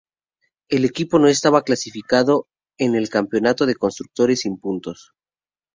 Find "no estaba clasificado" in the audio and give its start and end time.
1.19-2.47